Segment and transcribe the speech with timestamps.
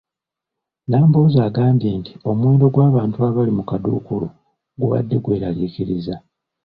[0.89, 4.27] Nambooze agambye nti omuwendo gw'abantu abali mu kaduukulu
[4.79, 6.15] gubadde gweraliikiriza.